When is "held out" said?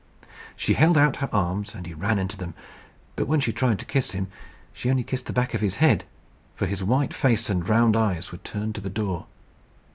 0.73-1.17